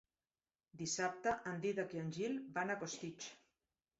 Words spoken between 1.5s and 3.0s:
en Dídac i en Gil van a